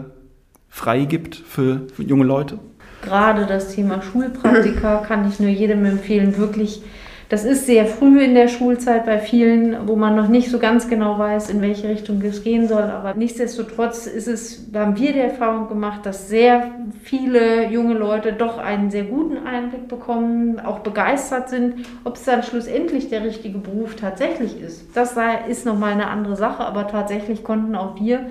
freigibt 0.68 1.36
für, 1.36 1.88
für 1.92 2.02
junge 2.02 2.24
Leute? 2.24 2.58
Gerade 3.02 3.46
das 3.46 3.74
Thema 3.74 4.02
Schulpraktika 4.02 4.98
kann 4.98 5.28
ich 5.28 5.38
nur 5.38 5.50
jedem 5.50 5.84
empfehlen, 5.84 6.38
wirklich 6.38 6.82
das 7.28 7.44
ist 7.44 7.66
sehr 7.66 7.86
früh 7.86 8.20
in 8.20 8.34
der 8.34 8.46
Schulzeit 8.46 9.04
bei 9.04 9.18
vielen, 9.18 9.88
wo 9.88 9.96
man 9.96 10.14
noch 10.14 10.28
nicht 10.28 10.48
so 10.48 10.60
ganz 10.60 10.88
genau 10.88 11.18
weiß, 11.18 11.50
in 11.50 11.60
welche 11.60 11.88
Richtung 11.88 12.22
es 12.22 12.44
gehen 12.44 12.68
soll. 12.68 12.84
Aber 12.84 13.14
nichtsdestotrotz 13.14 14.06
ist 14.06 14.28
es, 14.28 14.68
haben 14.72 14.96
wir 14.96 15.12
die 15.12 15.18
Erfahrung 15.18 15.68
gemacht, 15.68 16.06
dass 16.06 16.28
sehr 16.28 16.70
viele 17.02 17.68
junge 17.68 17.94
Leute 17.94 18.32
doch 18.32 18.58
einen 18.58 18.92
sehr 18.92 19.04
guten 19.04 19.44
Einblick 19.44 19.88
bekommen, 19.88 20.60
auch 20.60 20.80
begeistert 20.80 21.48
sind. 21.48 21.86
Ob 22.04 22.14
es 22.14 22.24
dann 22.24 22.44
schlussendlich 22.44 23.08
der 23.08 23.24
richtige 23.24 23.58
Beruf 23.58 23.96
tatsächlich 23.96 24.60
ist, 24.60 24.96
das 24.96 25.16
ist 25.48 25.66
nochmal 25.66 25.94
eine 25.94 26.06
andere 26.06 26.36
Sache. 26.36 26.64
Aber 26.64 26.86
tatsächlich 26.86 27.42
konnten 27.42 27.74
auch 27.74 27.98
wir 27.98 28.26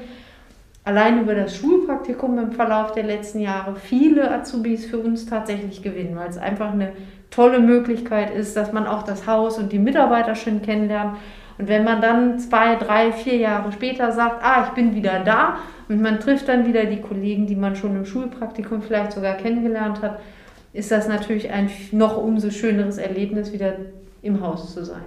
allein 0.85 1.21
über 1.21 1.35
das 1.35 1.57
Schulpraktikum 1.57 2.39
im 2.39 2.51
Verlauf 2.53 2.93
der 2.93 3.03
letzten 3.03 3.41
Jahre 3.41 3.75
viele 3.75 4.31
Azubis 4.31 4.85
für 4.85 4.99
uns 4.99 5.25
tatsächlich 5.25 5.81
gewinnen, 5.81 6.15
weil 6.15 6.29
es 6.29 6.37
einfach 6.37 6.71
eine 6.71 6.93
tolle 7.35 7.59
Möglichkeit 7.59 8.33
ist, 8.33 8.55
dass 8.55 8.71
man 8.71 8.87
auch 8.87 9.03
das 9.03 9.27
Haus 9.27 9.57
und 9.57 9.71
die 9.71 9.79
Mitarbeiter 9.79 10.35
schön 10.35 10.61
kennenlernt. 10.61 11.17
Und 11.57 11.67
wenn 11.67 11.83
man 11.83 12.01
dann 12.01 12.39
zwei, 12.39 12.75
drei, 12.75 13.11
vier 13.11 13.37
Jahre 13.37 13.71
später 13.71 14.11
sagt, 14.11 14.43
ah, 14.43 14.65
ich 14.67 14.73
bin 14.73 14.95
wieder 14.95 15.21
da 15.23 15.57
und 15.87 16.01
man 16.01 16.19
trifft 16.19 16.47
dann 16.47 16.65
wieder 16.67 16.85
die 16.85 17.01
Kollegen, 17.01 17.47
die 17.47 17.55
man 17.55 17.75
schon 17.75 17.95
im 17.95 18.05
Schulpraktikum 18.05 18.81
vielleicht 18.81 19.13
sogar 19.13 19.35
kennengelernt 19.35 20.01
hat, 20.01 20.19
ist 20.73 20.91
das 20.91 21.07
natürlich 21.07 21.51
ein 21.51 21.69
noch 21.91 22.17
umso 22.17 22.49
schöneres 22.49 22.97
Erlebnis, 22.97 23.53
wieder 23.53 23.73
im 24.21 24.41
Haus 24.41 24.73
zu 24.73 24.83
sein. 24.83 25.03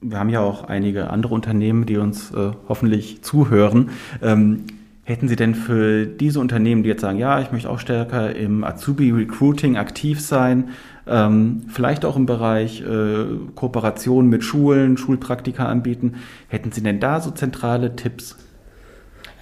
Wir 0.00 0.18
haben 0.18 0.30
ja 0.30 0.40
auch 0.40 0.64
einige 0.64 1.10
andere 1.10 1.34
Unternehmen, 1.34 1.84
die 1.86 1.96
uns 1.96 2.32
äh, 2.32 2.52
hoffentlich 2.68 3.22
zuhören. 3.22 3.90
Ähm, 4.22 4.64
hätten 5.04 5.28
Sie 5.28 5.36
denn 5.36 5.54
für 5.54 6.06
diese 6.06 6.38
Unternehmen, 6.40 6.82
die 6.82 6.88
jetzt 6.88 7.00
sagen, 7.00 7.18
ja, 7.18 7.40
ich 7.40 7.50
möchte 7.50 7.68
auch 7.68 7.78
stärker 7.78 8.34
im 8.36 8.62
Azubi-Recruiting 8.62 9.76
aktiv 9.76 10.20
sein, 10.20 10.70
ähm, 11.06 11.62
vielleicht 11.68 12.04
auch 12.04 12.16
im 12.16 12.26
Bereich 12.26 12.82
äh, 12.82 13.24
Kooperation 13.54 14.28
mit 14.28 14.44
Schulen, 14.44 14.96
Schulpraktika 14.96 15.66
anbieten. 15.66 16.14
Hätten 16.48 16.70
Sie 16.70 16.82
denn 16.82 17.00
da 17.00 17.20
so 17.20 17.32
zentrale 17.32 17.96
Tipps? 17.96 18.36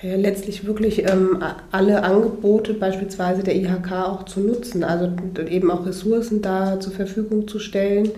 Ja, 0.03 0.17
letztlich 0.17 0.67
wirklich 0.67 1.07
ähm, 1.11 1.45
alle 1.71 2.03
Angebote 2.05 2.73
beispielsweise 2.73 3.43
der 3.43 3.55
IHK 3.55 3.93
auch 3.93 4.23
zu 4.25 4.41
nutzen, 4.41 4.83
also 4.83 5.11
eben 5.47 5.71
auch 5.71 5.85
Ressourcen 5.85 6.41
da 6.41 6.81
zur 6.81 6.95
Verfügung 6.95 7.47
zu 7.47 7.59
stellen. 7.59 8.11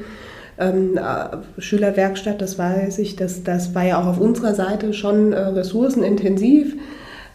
Ähm, 0.58 0.96
äh, 0.96 1.60
Schülerwerkstatt, 1.60 2.40
das 2.40 2.56
weiß 2.56 3.00
ich, 3.00 3.16
das, 3.16 3.42
das 3.42 3.74
war 3.74 3.84
ja 3.84 4.00
auch 4.00 4.06
auf 4.06 4.20
unserer 4.20 4.54
Seite 4.54 4.92
schon 4.92 5.32
äh, 5.32 5.40
ressourcenintensiv, 5.40 6.76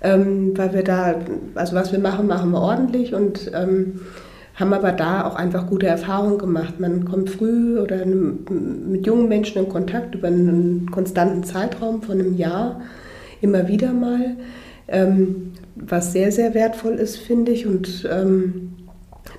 ähm, 0.01 0.57
weil 0.57 0.73
wir 0.73 0.83
da, 0.83 1.15
also 1.55 1.75
was 1.75 1.91
wir 1.91 1.99
machen, 1.99 2.27
machen 2.27 2.51
wir 2.51 2.61
ordentlich 2.61 3.13
und 3.13 3.51
ähm, 3.53 4.01
haben 4.55 4.73
aber 4.73 4.91
da 4.91 5.25
auch 5.25 5.35
einfach 5.35 5.67
gute 5.67 5.85
Erfahrungen 5.87 6.39
gemacht. 6.39 6.79
Man 6.79 7.05
kommt 7.05 7.29
früh 7.29 7.79
oder 7.79 8.05
mit 8.05 9.05
jungen 9.05 9.27
Menschen 9.27 9.63
in 9.63 9.69
Kontakt 9.69 10.15
über 10.15 10.27
einen 10.27 10.89
konstanten 10.91 11.43
Zeitraum 11.43 12.01
von 12.01 12.19
einem 12.19 12.35
Jahr 12.35 12.81
immer 13.39 13.67
wieder 13.67 13.93
mal, 13.93 14.35
ähm, 14.87 15.53
was 15.75 16.11
sehr, 16.11 16.31
sehr 16.31 16.55
wertvoll 16.55 16.93
ist, 16.95 17.17
finde 17.17 17.51
ich. 17.51 17.67
Und 17.67 18.07
ähm, 18.11 18.73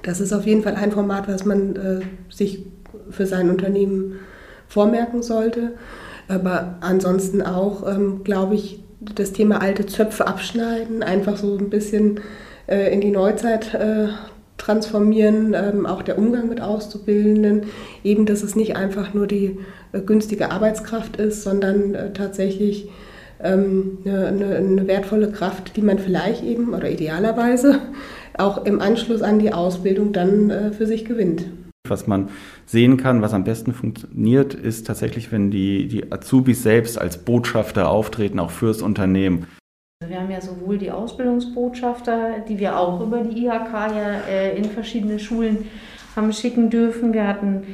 das 0.02 0.20
ist 0.20 0.32
auf 0.32 0.46
jeden 0.46 0.62
Fall 0.62 0.76
ein 0.76 0.92
Format, 0.92 1.26
was 1.26 1.44
man 1.44 1.74
äh, 1.74 2.00
sich 2.30 2.66
für 3.10 3.26
sein 3.26 3.50
Unternehmen 3.50 4.20
vormerken 4.68 5.22
sollte. 5.22 5.72
Aber 6.28 6.76
ansonsten 6.80 7.42
auch, 7.42 7.88
ähm, 7.88 8.22
glaube 8.22 8.54
ich, 8.54 8.84
das 9.00 9.32
Thema 9.32 9.60
alte 9.60 9.86
Zöpfe 9.86 10.26
abschneiden, 10.26 11.02
einfach 11.02 11.36
so 11.36 11.56
ein 11.56 11.70
bisschen 11.70 12.20
äh, 12.66 12.92
in 12.92 13.00
die 13.00 13.10
Neuzeit 13.10 13.74
äh, 13.74 14.08
transformieren, 14.56 15.54
ähm, 15.54 15.86
auch 15.86 16.02
der 16.02 16.18
Umgang 16.18 16.48
mit 16.48 16.60
Auszubildenden, 16.60 17.62
eben, 18.02 18.26
dass 18.26 18.42
es 18.42 18.56
nicht 18.56 18.76
einfach 18.76 19.14
nur 19.14 19.26
die 19.26 19.58
äh, 19.92 20.00
günstige 20.00 20.50
Arbeitskraft 20.50 21.16
ist, 21.16 21.42
sondern 21.42 21.94
äh, 21.94 22.12
tatsächlich 22.12 22.90
ähm, 23.42 23.98
eine, 24.04 24.56
eine, 24.56 24.88
wertvolle 24.88 25.30
Kraft, 25.30 25.76
die 25.76 25.82
man 25.82 26.00
vielleicht 26.00 26.42
eben 26.42 26.74
oder 26.74 26.90
idealerweise 26.90 27.78
auch 28.36 28.64
im 28.64 28.80
Anschluss 28.80 29.22
an 29.22 29.38
die 29.38 29.52
Ausbildung 29.52 30.12
dann 30.12 30.50
äh, 30.50 30.72
für 30.72 30.86
sich 30.86 31.04
gewinnt. 31.04 31.44
Was 31.90 32.06
man 32.06 32.28
sehen 32.66 32.96
kann, 32.96 33.22
was 33.22 33.34
am 33.34 33.44
besten 33.44 33.72
funktioniert, 33.72 34.54
ist 34.54 34.86
tatsächlich, 34.86 35.32
wenn 35.32 35.50
die, 35.50 35.88
die 35.88 36.12
Azubis 36.12 36.62
selbst 36.62 36.98
als 36.98 37.18
Botschafter 37.18 37.88
auftreten, 37.88 38.38
auch 38.38 38.50
fürs 38.50 38.82
Unternehmen. 38.82 39.46
Also 40.00 40.14
wir 40.14 40.20
haben 40.20 40.30
ja 40.30 40.40
sowohl 40.40 40.78
die 40.78 40.92
Ausbildungsbotschafter, 40.92 42.44
die 42.48 42.60
wir 42.60 42.78
auch 42.78 43.00
über 43.00 43.20
die 43.20 43.46
IHK 43.46 43.72
ja 43.72 44.20
äh, 44.28 44.56
in 44.56 44.64
verschiedene 44.66 45.18
Schulen 45.18 45.66
haben 46.14 46.32
schicken 46.32 46.70
dürfen. 46.70 47.12
Wir 47.12 47.26
hatten 47.26 47.64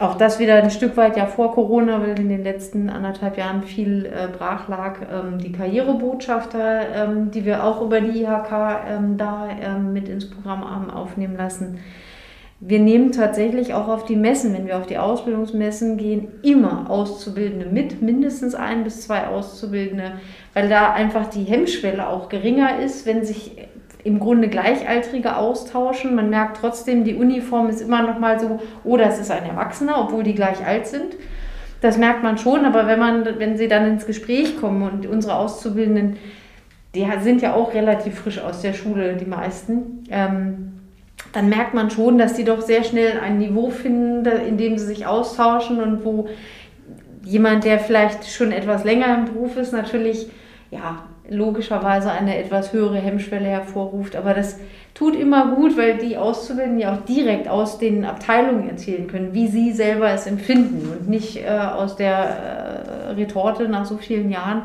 auch 0.00 0.16
das 0.16 0.40
wieder 0.40 0.56
ein 0.56 0.70
Stück 0.70 0.96
weit 0.96 1.16
ja 1.16 1.26
vor 1.26 1.52
Corona, 1.52 2.00
weil 2.00 2.18
in 2.18 2.30
den 2.30 2.42
letzten 2.42 2.90
anderthalb 2.90 3.36
Jahren 3.36 3.62
viel 3.62 4.06
äh, 4.06 4.26
brach 4.26 4.66
lag, 4.66 4.96
ähm, 5.02 5.38
die 5.38 5.52
Karrierebotschafter, 5.52 6.94
ähm, 6.94 7.30
die 7.30 7.44
wir 7.44 7.62
auch 7.62 7.80
über 7.80 8.00
die 8.00 8.22
IHK 8.22 8.52
ähm, 8.88 9.16
da 9.16 9.46
mit 9.78 10.08
ins 10.08 10.28
Programm 10.28 10.68
haben 10.68 10.90
aufnehmen 10.90 11.36
lassen. 11.36 11.78
Wir 12.62 12.78
nehmen 12.78 13.10
tatsächlich 13.10 13.72
auch 13.72 13.88
auf 13.88 14.04
die 14.04 14.16
Messen, 14.16 14.52
wenn 14.52 14.66
wir 14.66 14.76
auf 14.76 14.86
die 14.86 14.98
Ausbildungsmessen 14.98 15.96
gehen, 15.96 16.28
immer 16.42 16.90
Auszubildende 16.90 17.64
mit, 17.64 18.02
mindestens 18.02 18.54
ein 18.54 18.84
bis 18.84 19.00
zwei 19.00 19.28
Auszubildende, 19.28 20.12
weil 20.52 20.68
da 20.68 20.92
einfach 20.92 21.30
die 21.30 21.44
Hemmschwelle 21.44 22.06
auch 22.06 22.28
geringer 22.28 22.78
ist, 22.80 23.06
wenn 23.06 23.24
sich 23.24 23.56
im 24.04 24.20
Grunde 24.20 24.48
Gleichaltrige 24.48 25.36
austauschen. 25.36 26.14
Man 26.14 26.28
merkt 26.28 26.58
trotzdem, 26.58 27.04
die 27.04 27.14
Uniform 27.14 27.70
ist 27.70 27.80
immer 27.80 28.02
noch 28.02 28.18
mal 28.18 28.38
so, 28.38 28.60
oh, 28.84 28.98
das 28.98 29.18
ist 29.18 29.30
ein 29.30 29.44
Erwachsener, 29.44 29.98
obwohl 29.98 30.22
die 30.22 30.34
gleich 30.34 30.64
alt 30.66 30.86
sind. 30.86 31.16
Das 31.80 31.96
merkt 31.96 32.22
man 32.22 32.36
schon, 32.36 32.66
aber 32.66 32.86
wenn 32.86 32.98
man, 32.98 33.24
wenn 33.38 33.56
sie 33.56 33.68
dann 33.68 33.86
ins 33.86 34.04
Gespräch 34.04 34.60
kommen 34.60 34.82
und 34.82 35.06
unsere 35.06 35.36
Auszubildenden, 35.36 36.18
die 36.94 37.06
sind 37.20 37.40
ja 37.40 37.54
auch 37.54 37.72
relativ 37.72 38.16
frisch 38.16 38.38
aus 38.38 38.60
der 38.60 38.74
Schule, 38.74 39.14
die 39.14 39.24
meisten. 39.24 40.04
Ähm, 40.10 40.79
dann 41.32 41.48
merkt 41.48 41.74
man 41.74 41.90
schon, 41.90 42.18
dass 42.18 42.34
die 42.34 42.44
doch 42.44 42.60
sehr 42.60 42.84
schnell 42.84 43.20
ein 43.20 43.38
Niveau 43.38 43.70
finden, 43.70 44.26
in 44.26 44.58
dem 44.58 44.78
sie 44.78 44.86
sich 44.86 45.06
austauschen 45.06 45.80
und 45.80 46.04
wo 46.04 46.28
jemand, 47.24 47.64
der 47.64 47.78
vielleicht 47.78 48.28
schon 48.30 48.52
etwas 48.52 48.84
länger 48.84 49.18
im 49.18 49.24
Beruf 49.26 49.56
ist, 49.56 49.72
natürlich 49.72 50.28
ja, 50.70 51.04
logischerweise 51.28 52.10
eine 52.10 52.38
etwas 52.38 52.72
höhere 52.72 52.98
Hemmschwelle 52.98 53.46
hervorruft. 53.46 54.16
Aber 54.16 54.34
das 54.34 54.58
tut 54.94 55.14
immer 55.14 55.54
gut, 55.54 55.76
weil 55.76 55.98
die 55.98 56.16
Auszubildenden 56.16 56.80
ja 56.80 56.94
auch 56.94 57.04
direkt 57.04 57.48
aus 57.48 57.78
den 57.78 58.04
Abteilungen 58.04 58.68
erzählen 58.68 59.06
können, 59.06 59.32
wie 59.32 59.46
sie 59.46 59.72
selber 59.72 60.10
es 60.10 60.26
empfinden 60.26 60.88
und 60.90 61.08
nicht 61.08 61.36
äh, 61.36 61.48
aus 61.48 61.96
der 61.96 62.12
äh, 62.12 63.10
Retorte 63.12 63.68
nach 63.68 63.84
so 63.84 63.96
vielen 63.96 64.30
Jahren. 64.30 64.62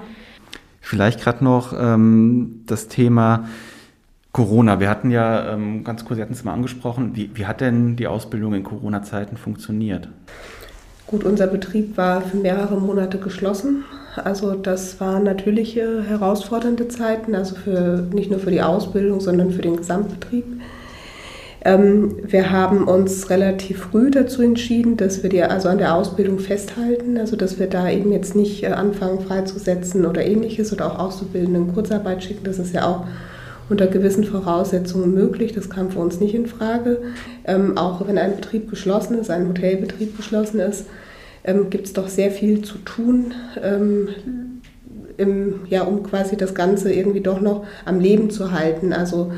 Vielleicht 0.82 1.22
gerade 1.22 1.44
noch 1.44 1.74
ähm, 1.74 2.64
das 2.66 2.88
Thema 2.88 3.48
Corona. 4.36 4.82
Wir 4.82 4.90
hatten 4.90 5.12
ja 5.12 5.54
ähm, 5.54 5.86
ganz 5.86 6.04
kurz, 6.04 6.18
Sie 6.18 6.22
hatten 6.22 6.34
es 6.34 6.44
mal 6.44 6.52
angesprochen, 6.52 7.12
wie, 7.14 7.30
wie 7.36 7.46
hat 7.46 7.62
denn 7.62 7.96
die 7.96 8.06
Ausbildung 8.06 8.54
in 8.54 8.64
Corona-Zeiten 8.64 9.38
funktioniert? 9.38 10.10
Gut, 11.08 11.24
unser 11.24 11.48
Betrieb 11.48 11.96
war 11.96 12.20
für 12.20 12.36
mehrere 12.36 12.76
Monate 12.76 13.18
geschlossen. 13.18 13.86
Also 14.22 14.56
das 14.56 15.00
waren 15.00 15.24
natürlich 15.24 15.78
herausfordernde 15.78 16.90
Zeiten, 16.90 17.34
also 17.34 17.56
für, 17.56 18.06
nicht 18.12 18.30
nur 18.30 18.42
für 18.42 18.52
die 18.52 18.62
Ausbildung, 18.62 19.22
sondern 19.22 19.52
für 19.52 19.62
den 19.62 19.78
Gesamtbetrieb. 19.78 20.44
Ähm, 21.64 22.18
wir 22.24 22.52
haben 22.52 22.90
uns 22.90 23.30
relativ 23.30 23.84
früh 23.84 24.12
dazu 24.12 24.42
entschieden, 24.42 24.98
dass 24.98 25.24
wir 25.24 25.30
die, 25.30 25.44
also 25.44 25.70
an 25.70 25.78
der 25.78 25.96
Ausbildung 25.96 26.40
festhalten, 26.40 27.18
also 27.18 27.38
dass 27.38 27.58
wir 27.58 27.68
da 27.68 27.90
eben 27.90 28.12
jetzt 28.12 28.36
nicht 28.36 28.64
äh, 28.64 28.68
anfangen 28.68 29.22
freizusetzen 29.22 30.06
oder 30.06 30.26
ähnliches 30.26 30.74
oder 30.74 30.88
auch 30.88 31.00
Auszubildenden 31.00 31.74
Kurzarbeit 31.74 32.22
schicken. 32.22 32.44
Das 32.44 32.60
ist 32.60 32.76
ja 32.76 32.86
auch 32.86 33.06
unter 33.70 33.88
gewissen 33.88 34.24
Voraussetzungen 34.24 35.14
möglich. 35.14 35.54
Das 35.54 35.70
kam 35.70 35.92
für 35.92 36.00
uns 36.00 36.20
nicht 36.20 36.36
in 36.36 36.46
Frage. 36.46 37.02
Ähm, 37.46 37.78
auch 37.78 38.08
wenn 38.08 38.18
ein 38.18 38.36
Betrieb 38.36 38.70
geschlossen 38.70 39.18
ist, 39.20 39.30
ein 39.30 39.48
Hotelbetrieb 39.48 40.18
geschlossen 40.18 40.60
ist, 40.60 40.86
ähm, 41.44 41.70
gibt 41.70 41.86
es 41.88 41.94
doch 41.94 42.08
sehr 42.08 42.32
viel 42.32 42.62
zu 42.64 42.78
tun, 42.80 43.34
ähm, 43.62 44.10
im, 45.18 45.62
ja, 45.70 45.84
um 45.84 46.04
quasi 46.04 46.36
das 46.36 46.54
Ganze 46.54 46.92
irgendwie 46.92 47.22
doch 47.22 47.40
noch 47.40 47.66
am 47.86 48.00
Leben 48.00 48.30
zu 48.30 48.52
halten. 48.52 48.94
Also 48.94 49.32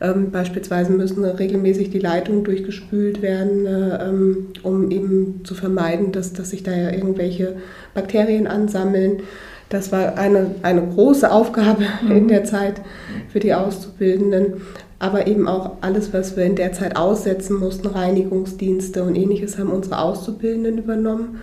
ähm, 0.00 0.30
beispielsweise 0.30 0.92
müssen 0.92 1.24
regelmäßig 1.24 1.90
die 1.90 1.98
Leitungen 1.98 2.44
durchgespült 2.44 3.22
werden, 3.22 3.66
äh, 3.66 4.08
ähm, 4.08 4.48
um 4.62 4.90
eben 4.90 5.40
zu 5.44 5.54
vermeiden, 5.54 6.12
dass, 6.12 6.32
dass 6.32 6.50
sich 6.50 6.62
da 6.62 6.74
ja 6.74 6.92
irgendwelche 6.92 7.56
Bakterien 7.94 8.46
ansammeln. 8.46 9.22
Das 9.68 9.90
war 9.90 10.16
eine, 10.16 10.54
eine 10.62 10.82
große 10.82 11.30
Aufgabe 11.30 11.84
mhm. 12.02 12.10
in 12.12 12.28
der 12.28 12.44
Zeit 12.44 12.80
für 13.28 13.40
die 13.40 13.54
Auszubildenden. 13.54 14.60
Aber 14.98 15.26
eben 15.26 15.46
auch 15.46 15.72
alles, 15.82 16.14
was 16.14 16.36
wir 16.36 16.44
in 16.44 16.56
der 16.56 16.72
Zeit 16.72 16.96
aussetzen 16.96 17.58
mussten, 17.58 17.88
Reinigungsdienste 17.88 19.02
und 19.02 19.14
ähnliches, 19.14 19.58
haben 19.58 19.70
unsere 19.70 19.98
Auszubildenden 19.98 20.78
übernommen. 20.78 21.40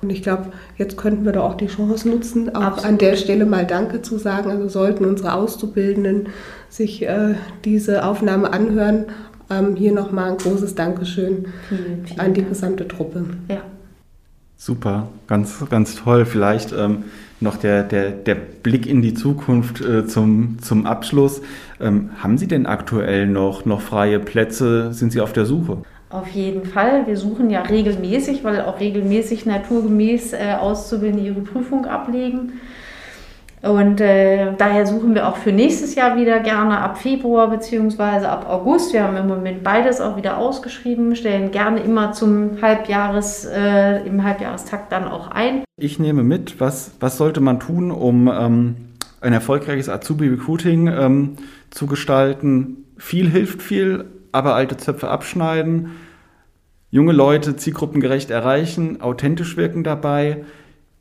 Und 0.00 0.10
ich 0.10 0.22
glaube, 0.22 0.46
jetzt 0.76 0.96
könnten 0.96 1.24
wir 1.24 1.32
da 1.32 1.40
auch 1.40 1.54
die 1.54 1.66
Chance 1.66 2.08
nutzen, 2.08 2.54
auch 2.54 2.62
Absolut. 2.62 2.90
an 2.90 2.98
der 2.98 3.16
Stelle 3.16 3.46
mal 3.46 3.66
Danke 3.66 4.02
zu 4.02 4.18
sagen. 4.18 4.50
Also 4.50 4.68
sollten 4.68 5.04
unsere 5.04 5.34
Auszubildenden 5.34 6.28
sich 6.68 7.02
äh, 7.02 7.34
diese 7.64 8.04
Aufnahme 8.04 8.52
anhören, 8.52 9.06
ähm, 9.50 9.76
hier 9.76 9.92
nochmal 9.92 10.32
ein 10.32 10.36
großes 10.36 10.74
Dankeschön 10.74 11.46
vielen, 11.68 12.06
vielen 12.06 12.20
an 12.20 12.34
die 12.34 12.40
Dank. 12.40 12.52
gesamte 12.52 12.88
Truppe. 12.88 13.24
Ja. 13.48 13.62
Super, 14.56 15.08
ganz, 15.26 15.62
ganz 15.68 15.94
toll. 15.96 16.24
Vielleicht 16.24 16.72
ähm, 16.72 17.04
noch 17.44 17.56
der, 17.56 17.84
der, 17.84 18.10
der 18.10 18.34
Blick 18.34 18.86
in 18.86 19.02
die 19.02 19.14
Zukunft 19.14 19.80
äh, 19.80 20.06
zum, 20.06 20.58
zum 20.60 20.86
Abschluss. 20.86 21.42
Ähm, 21.80 22.10
haben 22.18 22.38
Sie 22.38 22.48
denn 22.48 22.66
aktuell 22.66 23.28
noch, 23.28 23.64
noch 23.64 23.80
freie 23.80 24.18
Plätze? 24.18 24.92
Sind 24.92 25.12
Sie 25.12 25.20
auf 25.20 25.32
der 25.32 25.44
Suche? 25.44 25.78
Auf 26.10 26.28
jeden 26.28 26.64
Fall. 26.64 27.06
Wir 27.06 27.16
suchen 27.16 27.50
ja 27.50 27.62
regelmäßig, 27.62 28.44
weil 28.44 28.60
auch 28.62 28.80
regelmäßig 28.80 29.46
naturgemäß 29.46 30.32
äh, 30.32 30.54
Auszubildende 30.60 31.24
ihre 31.26 31.40
Prüfung 31.40 31.86
ablegen. 31.86 32.54
Und 33.64 33.98
äh, 34.02 34.52
daher 34.58 34.84
suchen 34.84 35.14
wir 35.14 35.26
auch 35.26 35.36
für 35.36 35.50
nächstes 35.50 35.94
Jahr 35.94 36.18
wieder 36.18 36.40
gerne 36.40 36.78
ab 36.78 36.98
Februar 36.98 37.48
bzw. 37.48 38.26
ab 38.26 38.46
August. 38.46 38.92
Wir 38.92 39.04
haben 39.04 39.16
im 39.16 39.26
Moment 39.26 39.64
beides 39.64 40.02
auch 40.02 40.18
wieder 40.18 40.36
ausgeschrieben, 40.36 41.16
stellen 41.16 41.50
gerne 41.50 41.80
immer 41.80 42.12
zum 42.12 42.60
Halbjahres, 42.60 43.46
äh, 43.46 44.06
im 44.06 44.22
Halbjahrestakt 44.22 44.92
dann 44.92 45.08
auch 45.08 45.28
ein. 45.30 45.64
Ich 45.80 45.98
nehme 45.98 46.22
mit, 46.22 46.60
was, 46.60 46.92
was 47.00 47.16
sollte 47.16 47.40
man 47.40 47.58
tun, 47.58 47.90
um 47.90 48.28
ähm, 48.28 48.76
ein 49.22 49.32
erfolgreiches 49.32 49.88
Azubi-Recruiting 49.88 50.88
ähm, 50.88 51.36
zu 51.70 51.86
gestalten? 51.86 52.84
Viel 52.98 53.30
hilft 53.30 53.62
viel, 53.62 54.04
aber 54.30 54.54
alte 54.54 54.76
Zöpfe 54.76 55.08
abschneiden, 55.08 55.92
junge 56.90 57.12
Leute 57.12 57.56
zielgruppengerecht 57.56 58.30
erreichen, 58.30 59.00
authentisch 59.00 59.56
wirken 59.56 59.84
dabei 59.84 60.44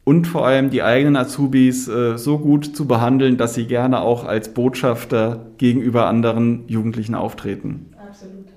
und 0.04 0.28
vor 0.28 0.46
allem 0.46 0.70
die 0.70 0.84
eigenen 0.84 1.16
Azubis 1.16 1.88
äh, 1.88 2.18
so 2.18 2.40
gut 2.40 2.76
zu 2.76 2.88
behandeln, 2.88 3.38
dass 3.38 3.54
sie 3.54 3.66
gerne 3.66 4.02
auch 4.02 4.26
als 4.26 4.54
Botschafter 4.54 5.46
gegenüber 5.58 6.08
anderen 6.08 6.68
Jugendlichen 6.68 7.16
auftreten. 7.16 7.94
Absolut. 8.08 8.48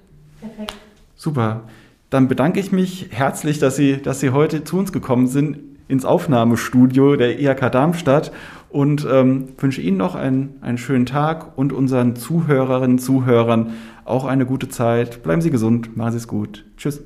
Perfekt. 0.40 0.74
Super. 1.14 1.62
Dann 2.10 2.28
bedanke 2.28 2.60
ich 2.60 2.72
mich 2.72 3.08
herzlich, 3.10 3.58
dass 3.58 3.76
Sie, 3.76 4.00
dass 4.00 4.20
Sie 4.20 4.30
heute 4.30 4.64
zu 4.64 4.78
uns 4.78 4.92
gekommen 4.92 5.26
sind 5.26 5.58
ins 5.88 6.04
Aufnahmestudio 6.04 7.16
der 7.16 7.40
IHK 7.40 7.70
Darmstadt 7.70 8.32
und 8.68 9.06
ähm, 9.10 9.48
wünsche 9.58 9.80
Ihnen 9.80 9.96
noch 9.96 10.14
einen, 10.14 10.56
einen 10.60 10.78
schönen 10.78 11.06
Tag 11.06 11.56
und 11.56 11.72
unseren 11.72 12.16
Zuhörerinnen 12.16 12.96
und 12.96 12.98
Zuhörern 12.98 13.74
auch 14.04 14.24
eine 14.24 14.46
gute 14.46 14.68
Zeit. 14.68 15.22
Bleiben 15.22 15.40
Sie 15.40 15.50
gesund, 15.50 15.96
machen 15.96 16.12
Sie 16.12 16.18
es 16.18 16.28
gut. 16.28 16.64
Tschüss. 16.76 17.02